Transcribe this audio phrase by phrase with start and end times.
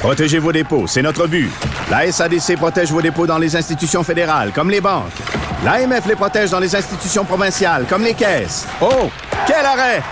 [0.00, 1.50] Protégez vos dépôts, c'est notre but.
[1.90, 5.12] La SADC protège vos dépôts dans les institutions fédérales, comme les banques.
[5.62, 8.66] L'AMF les protège dans les institutions provinciales, comme les caisses.
[8.80, 9.10] Oh,
[9.46, 10.02] quel arrêt!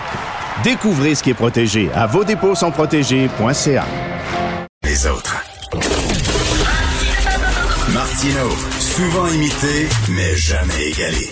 [0.63, 3.85] Découvrez ce qui est protégé à vos dépôts sont protégés.ca.
[4.83, 5.43] Les autres.
[7.91, 8.49] Martino,
[8.79, 11.31] souvent imité, mais jamais égalé.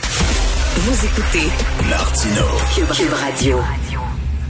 [0.77, 1.47] Vous écoutez
[1.87, 2.45] Martino.
[2.95, 3.59] Cube Radio.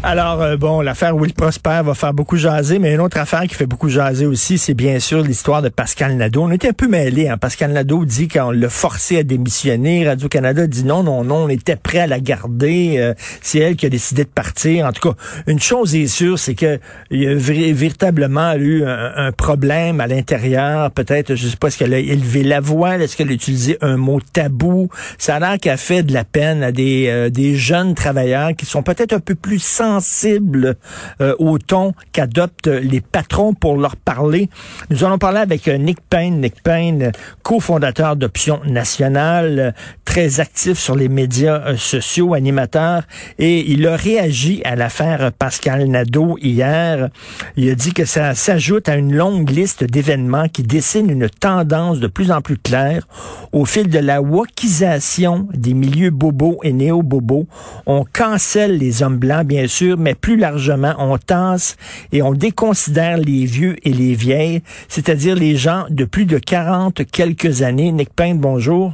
[0.09, 3.55] Alors, euh, bon, l'affaire Will Prosper va faire beaucoup jaser, mais une autre affaire qui
[3.55, 6.43] fait beaucoup jaser aussi, c'est bien sûr l'histoire de Pascal Nadeau.
[6.43, 7.27] On était un peu mêlés.
[7.27, 7.37] Hein?
[7.37, 10.07] Pascal Nadeau dit qu'on l'a forcé à démissionner.
[10.07, 12.95] Radio-Canada dit non, non, non, on était prêt à la garder.
[12.99, 14.85] Euh, c'est elle qui a décidé de partir.
[14.85, 16.79] En tout cas, une chose est sûre, c'est que
[17.11, 20.89] il y a véritablement eu un, problème à l'intérieur.
[20.91, 22.97] Peut-être, je sais pas, est-ce qu'elle a élevé la voix?
[22.97, 24.87] Est-ce qu'elle a utilisé un mot tabou?
[25.17, 28.83] Ça a l'air qu'elle fait de la peine à des, euh, jeunes travailleurs qui sont
[28.83, 29.59] peut-être un peu plus
[29.97, 30.75] sensible
[31.21, 34.49] euh, au ton qu'adoptent les patrons pour leur parler.
[34.89, 36.39] Nous allons parler avec euh, Nick Payne.
[36.41, 39.71] Nick Payne, cofondateur d'Option Nationale, euh,
[40.05, 43.03] très actif sur les médias sociaux, animateur,
[43.39, 47.09] et il a réagi à l'affaire Pascal Nadeau hier.
[47.55, 51.99] Il a dit que ça s'ajoute à une longue liste d'événements qui dessinent une tendance
[51.99, 53.07] de plus en plus claire
[53.51, 57.47] au fil de la wokisation des milieux bobos et néo-bobos.
[57.85, 61.77] On cancelle les hommes blancs, bien sûr, mais plus largement, on tasse
[62.11, 67.01] et on déconsidère les vieux et les vieilles, c'est-à-dire les gens de plus de 40
[67.11, 67.91] quelques années.
[67.91, 68.93] Nick Payne, bonjour.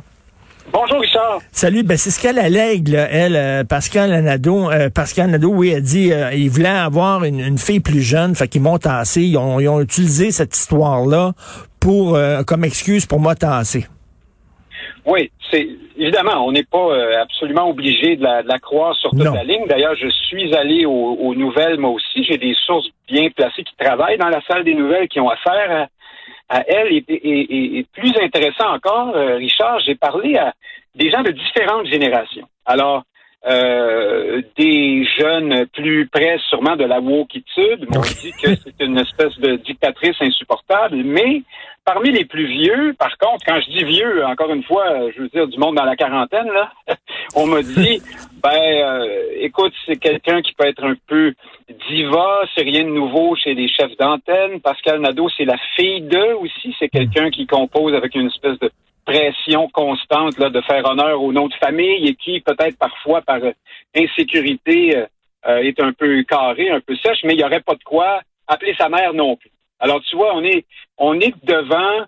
[0.71, 1.39] Bonjour Richard.
[1.51, 4.71] Salut, ben c'est ce qu'elle allègue, elle, euh, Pascal Nadeau.
[4.71, 8.61] Euh, Pascal oui, elle dit euh, il voulait avoir une, fille plus jeune, fait qu'ils
[8.61, 9.21] m'ont tassé.
[9.21, 11.33] Ils ont, ils ont utilisé cette histoire-là
[11.79, 12.17] pour
[12.47, 13.85] comme excuse pour moi tasser.
[15.05, 15.67] Oui, c'est
[15.97, 19.65] évidemment, on n'est pas euh, absolument obligé de la, croire sur toute la ligne.
[19.67, 22.23] D'ailleurs, je suis allé aux, nouvelles moi aussi.
[22.23, 25.89] J'ai des sources bien placées qui travaillent dans la salle des nouvelles qui ont affaire
[26.49, 26.93] à, à elle.
[26.93, 30.53] Et, plus intéressant encore, euh, Richard, j'ai parlé à
[30.95, 32.47] des gens de différentes générations.
[32.65, 33.03] Alors,
[33.45, 39.37] euh, des jeunes plus près sûrement de la wokitude m'ont dit que c'est une espèce
[39.37, 41.41] de dictatrice insupportable, mais
[41.85, 45.29] parmi les plus vieux, par contre, quand je dis vieux, encore une fois, je veux
[45.29, 46.71] dire du monde dans la quarantaine, là,
[47.35, 48.01] on m'a dit,
[48.43, 51.33] ben, euh, écoute, c'est quelqu'un qui peut être un peu
[51.89, 54.59] diva, c'est rien de nouveau chez les chefs d'antenne.
[54.61, 58.71] Pascal Nadeau, c'est la fille d'eux aussi, c'est quelqu'un qui compose avec une espèce de
[59.05, 63.39] pression constante là, de faire honneur au nom de famille et qui, peut-être parfois par
[63.95, 65.05] insécurité, euh,
[65.45, 68.21] euh, est un peu carré, un peu sèche, mais il n'y aurait pas de quoi
[68.47, 69.51] appeler sa mère non plus.
[69.83, 70.65] Alors, tu vois, on est,
[70.97, 72.05] on est devant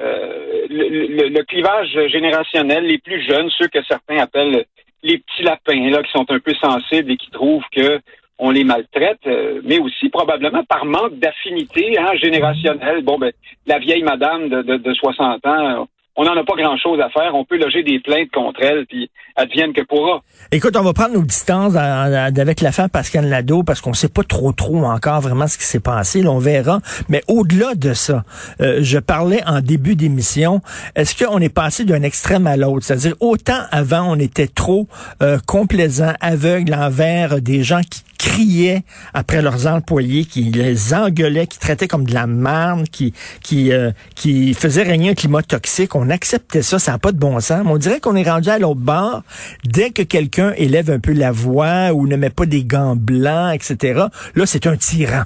[0.00, 4.64] euh, le, clivage générationnel, les plus jeunes, ceux que certains appellent
[5.02, 7.98] les petits lapins, là, qui sont un peu sensibles et qui trouvent que
[8.38, 9.26] on les maltraite,
[9.64, 13.02] mais aussi probablement par manque d'affinité hein, générationnelle.
[13.02, 13.32] Bon, ben,
[13.66, 17.34] la vieille madame de, de, de 60 ans, on n'en a pas grand-chose à faire.
[17.34, 20.22] On peut loger des plaintes contre elle, puis advienne que pourra.
[20.50, 24.52] Écoute, on va prendre nos distances avec l'affaire Pascal Lado, parce qu'on sait pas trop
[24.52, 26.22] trop encore vraiment ce qui s'est passé.
[26.22, 26.80] Là, on verra.
[27.08, 28.24] Mais au-delà de ça,
[28.60, 30.60] euh, je parlais en début d'émission,
[30.94, 32.86] est-ce qu'on est passé d'un extrême à l'autre?
[32.86, 34.88] C'est-à-dire, autant avant, on était trop
[35.22, 38.82] euh, complaisant, aveugle envers des gens qui criaient
[39.14, 43.12] après leurs employés, qui les engueulaient, qui traitaient comme de la merde, qui
[43.42, 45.94] qui euh, qui faisaient régner un climat toxique.
[45.94, 47.62] On acceptait ça, ça n'a pas de bon sens.
[47.66, 49.22] on dirait qu'on est rendu à l'autre bord.
[49.64, 53.54] Dès que quelqu'un élève un peu la voix ou ne met pas des gants blancs,
[53.54, 55.22] etc., là, c'est un tyran.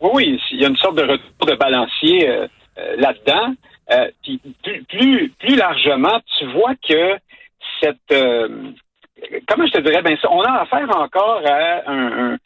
[0.00, 2.46] Oui, il y a une sorte de retour de balancier euh,
[2.78, 3.54] euh, là-dedans.
[4.22, 4.40] puis
[4.88, 7.16] plus, plus, largement, tu vois que
[7.80, 8.12] cette
[9.48, 12.38] comment je te dirais, ben, on a affaire encore à un,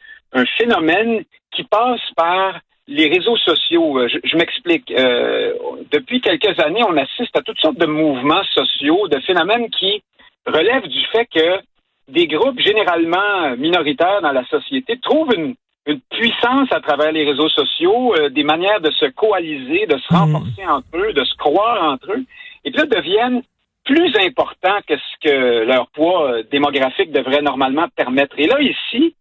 [0.57, 3.99] phénomène qui passe par les réseaux sociaux.
[3.99, 4.91] Euh, je, m'explique.
[4.91, 5.53] Euh,
[5.91, 10.03] depuis quelques années, on assiste à toutes sortes de mouvements sociaux, de phénomènes qui
[10.45, 11.59] relèvent du fait que
[12.07, 15.55] des groupes généralement minoritaires dans la société trouvent une,
[16.11, 20.17] puissance à travers les réseaux sociaux, euh, des manières de se coaliser, de se hmm.
[20.17, 22.23] renforcer entre eux, de se croire entre eux,
[22.63, 23.41] et puis là deviennent
[23.89, 28.35] plus important que ce que leur poids euh, démographique devrait normalement permettre.
[28.37, 29.15] Et là, ici,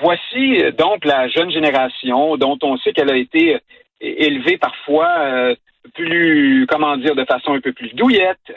[0.00, 3.58] voici donc la jeune génération dont on sait qu'elle a été
[4.00, 5.54] élevée parfois
[5.94, 8.52] plus, comment dire, de façon un peu plus douillette,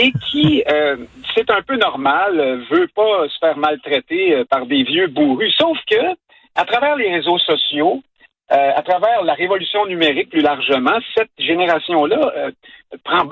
[0.00, 0.62] et qui,
[1.34, 5.54] c'est un peu normal, veut pas se faire maltraiter par des vieux bourrus.
[5.58, 6.02] Sauf que,
[6.54, 8.02] à travers les réseaux sociaux,
[8.52, 12.50] euh, à travers la révolution numérique plus largement, cette génération-là euh,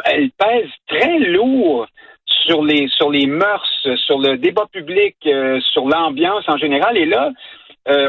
[0.06, 1.86] elle pèse très lourd
[2.24, 6.96] sur les sur les mœurs, sur le débat public, euh, sur l'ambiance en général.
[6.96, 7.30] Et là,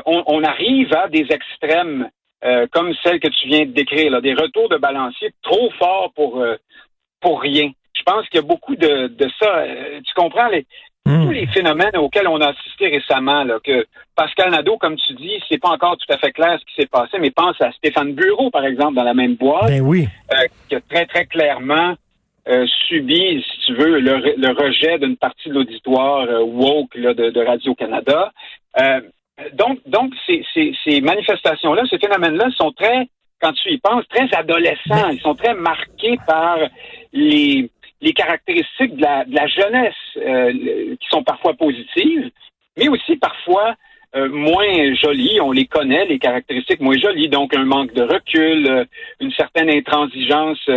[0.05, 2.09] on, arrive à des extrêmes
[2.71, 6.45] comme celle que tu viens de décrire, des retours de balancier trop forts pour
[7.19, 7.71] pour rien.
[7.93, 9.65] Je pense qu'il y a beaucoup de, de ça.
[10.05, 10.65] tu comprends les,
[11.05, 11.25] Hmm.
[11.25, 13.85] Tous les phénomènes auxquels on a assisté récemment, là, que
[14.15, 16.87] Pascal Nadeau, comme tu dis, c'est pas encore tout à fait clair ce qui s'est
[16.87, 20.07] passé, mais pense à Stéphane Bureau, par exemple, dans la même boîte, ben oui.
[20.31, 21.95] Euh, qui a très, très clairement
[22.47, 27.45] euh, subi, si tu veux, le, rejet d'une partie de l'auditoire euh, woke là, de,
[27.45, 28.31] Radio-Canada.
[29.53, 33.09] donc, donc ces, ces, ces manifestations-là, ces phénomènes-là sont très,
[33.41, 35.09] quand tu y penses, très adolescents.
[35.11, 36.59] Ils sont très marqués par
[37.11, 37.69] les
[38.03, 40.51] les caractéristiques de la, jeunesse euh,
[40.99, 42.29] qui sont parfois positives,
[42.77, 43.75] mais aussi parfois
[44.15, 45.39] euh, moins jolies.
[45.39, 48.83] On les connaît, les caractéristiques moins jolies, donc un manque de recul, euh,
[49.21, 50.69] une certaine intransigeance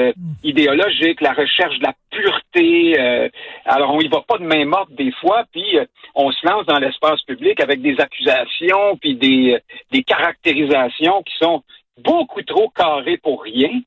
[0.45, 3.31] idéologique, la recherche de la pureté.
[3.65, 5.79] alors on y va pas de main morte des fois, puis
[6.15, 9.59] on se lance dans l'espace public avec des accusations, puis des,
[9.91, 11.65] des caractérisations qui sont
[11.99, 13.81] beaucoup trop carrées pour rien.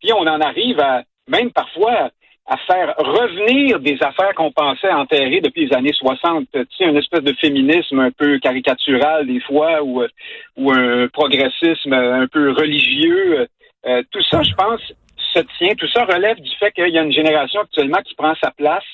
[0.00, 2.10] puis on en arrive à même parfois
[2.46, 6.48] à faire revenir des affaires qu'on pensait enterrer depuis les années 60.
[6.52, 10.02] Tu sais, une espèce de féminisme un peu caricatural des fois ou,
[10.56, 13.46] ou un progressisme un peu religieux.
[13.86, 14.80] Euh, tout ça, je pense,
[15.34, 15.74] se tient.
[15.76, 18.84] Tout ça relève du fait qu'il y a une génération actuellement qui prend sa place,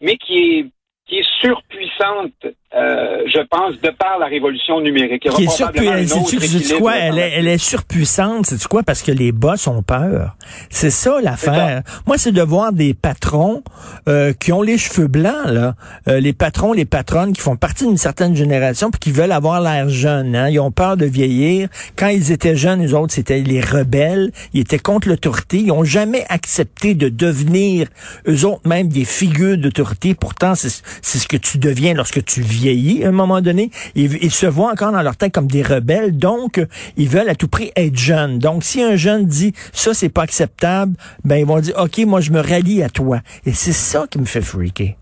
[0.00, 0.66] mais qui est
[1.06, 2.32] qui est surpuissante,
[2.74, 5.28] euh, je pense, de par la révolution numérique.
[5.28, 6.28] qui est surpuissante.
[6.28, 6.96] C'est quoi?
[6.96, 8.46] Elle est, elle est surpuissante.
[8.46, 8.82] C'est quoi?
[8.82, 10.34] Parce que les boss ont peur.
[10.70, 11.82] C'est ça l'affaire.
[12.06, 13.62] Moi, c'est de voir des patrons
[14.08, 15.74] euh, qui ont les cheveux blancs, là.
[16.08, 19.60] Euh, les patrons, les patronnes qui font partie d'une certaine génération puis qui veulent avoir
[19.60, 20.34] l'air jeune.
[20.34, 20.48] Hein.
[20.48, 21.68] Ils ont peur de vieillir.
[21.96, 24.30] Quand ils étaient jeunes, les autres, c'était les rebelles.
[24.54, 25.58] Ils étaient contre l'autorité.
[25.58, 27.88] Ils ont jamais accepté de devenir,
[28.26, 30.14] eux autres, même des figures d'autorité.
[30.14, 30.70] Pourtant, c'est
[31.02, 33.70] c'est ce que tu deviens lorsque tu vieillis à un moment donné.
[33.94, 36.60] Ils, se voient encore dans leur tête comme des rebelles, donc
[36.96, 38.38] ils veulent à tout prix être jeunes.
[38.38, 40.94] Donc si un jeune dit ça c'est pas acceptable,
[41.24, 43.18] ben ils vont dire ok moi je me rallie à toi.
[43.46, 44.94] Et c'est ça qui me fait freaker.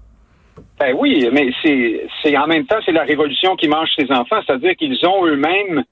[0.79, 4.41] Ben oui, mais c'est c'est en même temps c'est la révolution qui mange ses enfants,
[4.47, 5.85] c'est-à-dire qu'ils ont eux-mêmes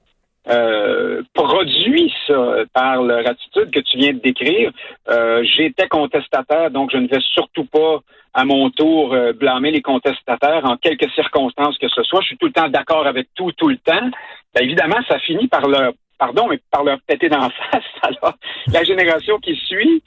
[0.51, 4.73] euh, produit ça par leur attitude que tu viens de décrire.
[5.09, 8.01] Euh, J'étais contestataire, donc je ne vais surtout pas
[8.35, 12.21] à mon tour euh, blâmer les contestataires en quelques circonstances que ce soit.
[12.23, 14.11] Je suis tout le temps d'accord avec tout, tout le temps.
[14.55, 17.85] Ben, évidemment, ça finit par leur pardon, mais par leur péter d'en face.
[18.03, 18.35] Alors,
[18.73, 20.03] la génération qui suit,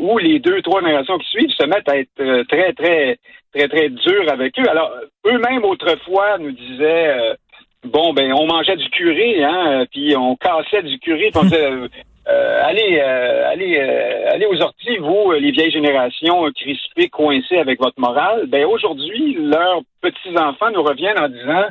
[0.00, 3.18] ou les deux, trois générations qui suivent, se mettent à être très, très,
[3.54, 4.68] très, très durs avec eux.
[4.68, 4.90] Alors,
[5.26, 7.36] eux-mêmes, autrefois, nous disaient,
[7.84, 11.66] bon, ben, on mangeait du curé, hein, puis on cassait du curé, puis on disait,
[12.28, 17.80] euh, allez, euh, allez, euh, allez aux orties, vous, les vieilles générations crispées, coincées avec
[17.80, 18.46] votre morale.
[18.48, 21.64] Ben aujourd'hui, leurs petits enfants nous reviennent en disant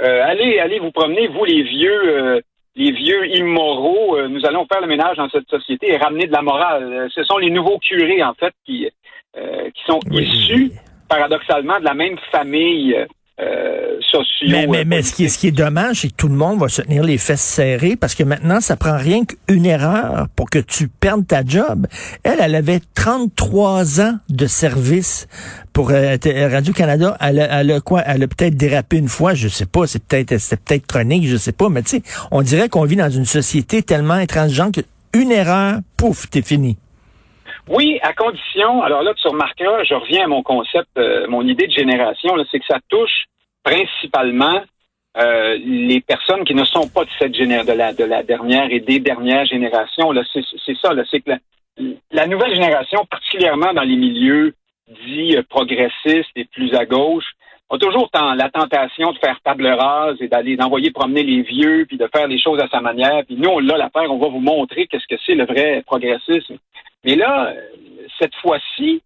[0.00, 2.40] allez, allez vous promener, vous les vieux,
[2.76, 4.16] les vieux immoraux.
[4.28, 7.08] nous allons faire le ménage dans cette société et ramener de la morale.
[7.12, 8.88] Ce sont les nouveaux curés en fait qui
[9.34, 10.70] qui sont issus
[11.08, 12.96] paradoxalement de la même famille
[13.40, 14.48] euh, sociaux.
[14.48, 16.58] Mais, mais, mais ce, qui est, ce qui est dommage, c'est que tout le monde
[16.58, 20.50] va se tenir les fesses serrées parce que maintenant, ça prend rien qu'une erreur pour
[20.50, 21.86] que tu perdes ta job.
[22.24, 25.28] Elle, elle avait 33 ans de service
[25.72, 26.16] pour euh,
[26.50, 27.16] Radio-Canada.
[27.20, 28.02] Elle, elle, a quoi?
[28.06, 31.36] Elle a peut-être dérapé une fois, je sais pas, c'est peut-être c'est peut-être chronique, je
[31.36, 34.80] sais pas, mais tu sais, on dirait qu'on vit dans une société tellement intransigeante
[35.12, 36.76] qu'une erreur, pouf, t'es fini.
[37.68, 41.66] Oui, à condition, alors là, tu remarqueras, je reviens à mon concept, euh, mon idée
[41.66, 43.26] de génération, c'est que ça touche
[43.62, 44.62] principalement
[45.18, 48.70] euh, les personnes qui ne sont pas de cette génération, de la, de la dernière
[48.70, 50.12] et des dernières générations.
[50.32, 51.32] C'est, ça, c'est que
[52.10, 54.54] la, nouvelle génération, particulièrement dans les milieux
[55.06, 57.26] dits euh, progressistes et plus à gauche,
[57.70, 61.98] a toujours la tentation de faire table rase et d'aller d'envoyer promener les vieux puis
[61.98, 63.24] de faire les choses à sa manière.
[63.26, 66.56] Puis nous, on l'a l'affaire, on va vous montrer qu'est-ce que c'est le vrai progressisme.
[67.04, 67.52] Mais là,
[68.18, 69.02] cette fois-ci,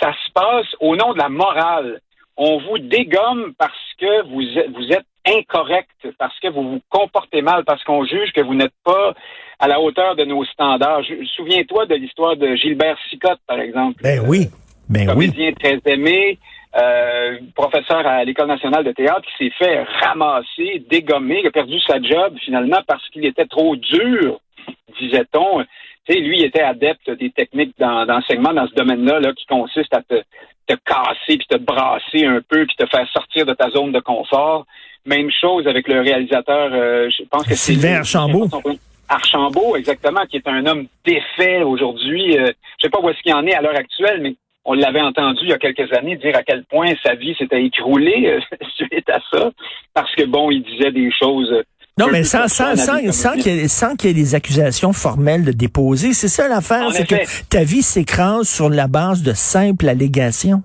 [0.00, 2.00] ça se passe au nom de la morale.
[2.36, 7.42] On vous dégomme parce que vous êtes, vous êtes incorrect, parce que vous vous comportez
[7.42, 9.14] mal, parce qu'on juge que vous n'êtes pas
[9.58, 11.02] à la hauteur de nos standards.
[11.36, 14.02] Souviens-toi de l'histoire de Gilbert Sicotte, par exemple.
[14.02, 14.48] Ben oui.
[14.88, 16.38] Ben comédien très aimé,
[16.76, 21.80] euh, professeur à l'École nationale de théâtre, qui s'est fait ramasser, dégommer, qui a perdu
[21.80, 24.40] sa job finalement parce qu'il était trop dur,
[25.00, 25.64] disait-on.
[26.06, 30.02] Sais, lui, il était adepte des techniques d'enseignement dans ce domaine-là, là, qui consiste à
[30.02, 30.22] te,
[30.66, 34.00] te casser, puis te brasser un peu, puis te faire sortir de ta zone de
[34.00, 34.66] confort.
[35.06, 37.72] Même chose avec le réalisateur, euh, je pense que c'est...
[37.72, 38.48] Sylvain Archambault.
[39.08, 42.38] Archambault, exactement, qui est un homme défait aujourd'hui.
[42.38, 44.34] Euh, je sais pas où est-ce qu'il en est à l'heure actuelle, mais
[44.64, 47.62] on l'avait entendu il y a quelques années dire à quel point sa vie s'était
[47.62, 48.40] écroulée euh,
[48.76, 49.50] suite à ça,
[49.92, 51.54] parce que bon, il disait des choses.
[52.00, 55.52] Euh, non, mais sans, sans, sans, sans qu'il y, ait, ait des accusations formelles de
[55.52, 56.12] déposer.
[56.12, 60.62] C'est ça l'affaire, c'est que ta vie s'écrase sur la base de simples allégations.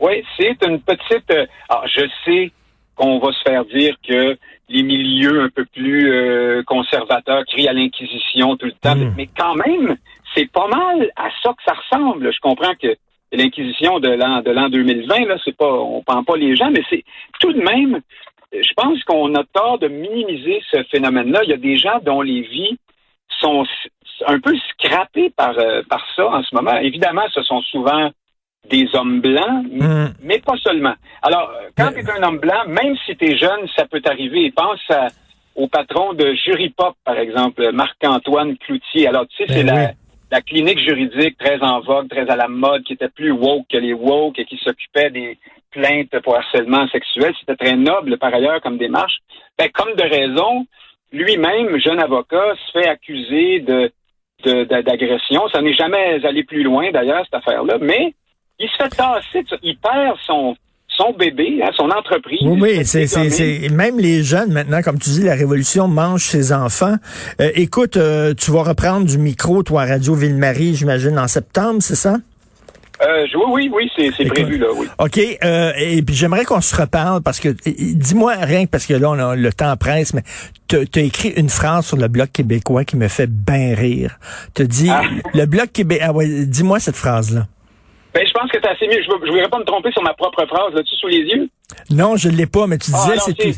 [0.00, 1.30] Oui, c'est une petite...
[1.30, 2.50] Euh, alors, je sais
[2.96, 4.36] qu'on va se faire dire que
[4.68, 9.14] les milieux un peu plus conservateurs crient à l'inquisition tout le temps, hmm.
[9.16, 9.96] mais quand même,
[10.34, 12.32] c'est pas mal à ça que ça ressemble.
[12.32, 12.96] Je comprends que
[13.32, 16.82] l'inquisition de l'an de l'an 2020 là, c'est pas on prend pas les gens, mais
[16.88, 17.04] c'est
[17.40, 18.00] tout de même.
[18.52, 21.40] Je pense qu'on a tort de minimiser ce phénomène-là.
[21.44, 22.78] Il y a des gens dont les vies
[23.40, 23.64] sont
[24.26, 26.76] un peu scrappées par euh, par ça en ce moment.
[26.76, 28.10] Évidemment, ce sont souvent
[28.70, 30.12] des hommes blancs, hmm.
[30.22, 30.94] mais pas seulement.
[31.22, 34.52] Alors, quand tu es un homme blanc, même si tu es jeune, ça peut t'arriver.
[34.52, 34.80] Pense
[35.56, 39.08] au patron de Jury Pop, par exemple, Marc-Antoine Cloutier.
[39.08, 39.92] Alors, tu sais, ben c'est la
[40.32, 43.76] la clinique juridique très en vogue, très à la mode, qui était plus woke que
[43.76, 45.38] les woke et qui s'occupait des
[45.72, 47.34] plaintes pour harcèlement sexuel.
[47.40, 49.18] C'était très noble par ailleurs comme démarche.
[49.58, 50.66] Ben, comme de raison,
[51.12, 53.92] lui-même, jeune avocat, se fait accuser de
[54.44, 55.42] d'agression.
[55.52, 58.12] Ça n'est jamais allé plus loin d'ailleurs, cette affaire-là, mais
[58.58, 60.56] il se fait tasser, il perd son,
[60.88, 62.40] son bébé, hein, son entreprise.
[62.42, 66.96] Oui, c'est, c'est, même les jeunes maintenant, comme tu dis, la révolution mange ses enfants.
[67.40, 71.78] Euh, écoute, euh, tu vas reprendre du micro, toi, à Radio Ville-Marie, j'imagine, en septembre,
[71.80, 72.16] c'est ça?
[73.02, 74.86] Euh, oui, oui, oui, c'est prévu là, oui.
[74.98, 79.10] OK, euh, et puis j'aimerais qu'on se reparle parce que dis-moi rien parce que là
[79.10, 80.22] on a le temps presse, mais
[80.68, 84.18] tu as écrit une phrase sur le bloc québécois qui me fait bien rire.
[84.54, 85.02] Tu dis ah.
[85.34, 86.06] le bloc québécois.
[86.08, 87.46] Ah ouais, dis-moi cette phrase là.
[88.14, 89.02] Ben, je pense que c'est assez mieux.
[89.02, 90.74] Je ne voudrais pas me tromper sur ma propre phrase.
[90.74, 91.48] Là-dessus, sous les yeux?
[91.90, 93.54] Non, je ne l'ai pas, mais tu ah, disais...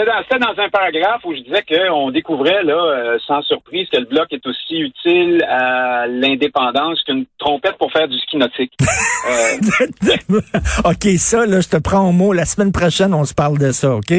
[0.00, 3.98] c'était c'était dans, un paragraphe où je disais qu'on découvrait, là, euh, sans surprise, que
[3.98, 8.72] le bloc est aussi utile à l'indépendance qu'une trompette pour faire du ski nautique.
[9.28, 10.40] Euh,
[10.86, 12.32] OK, ça, là, je te prends au mot.
[12.32, 14.10] La semaine prochaine, on se parle de ça, OK?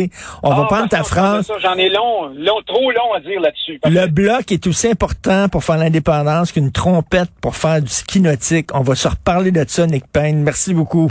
[0.44, 1.52] On va ah, prendre ta phrase.
[1.60, 3.80] J'en ai long, long, trop long à dire là-dessus.
[3.84, 8.70] Le bloc est aussi important pour faire l'indépendance qu'une trompette pour faire du ski nautique.
[8.76, 10.44] On va se reparler de ça, Nick Payne.
[10.44, 11.08] Merci beaucoup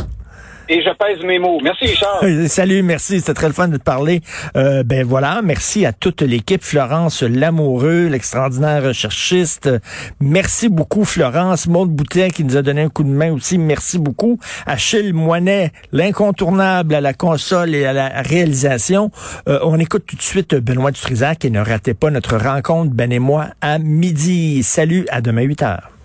[0.71, 1.59] et je pèse mes mots.
[1.63, 2.23] Merci, Richard.
[2.47, 3.19] Salut, merci.
[3.19, 4.21] C'était très le fun de te parler.
[4.57, 6.63] Euh, ben voilà, merci à toute l'équipe.
[6.63, 9.69] Florence Lamoureux, l'extraordinaire recherchiste.
[10.21, 11.67] Merci beaucoup, Florence.
[11.67, 13.59] Maude Boutet qui nous a donné un coup de main aussi.
[13.59, 14.39] Merci beaucoup.
[14.65, 19.11] Achille Moinet, l'incontournable à la console et à la réalisation.
[19.49, 23.11] Euh, on écoute tout de suite Benoît Dutrisac et ne ratez pas notre rencontre, Ben
[23.11, 24.63] et moi, à midi.
[24.63, 26.00] Salut, à demain 8 heures.